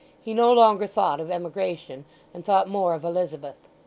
[0.19, 3.67] He no longer thought of emigration, and thought more of Elizabeth.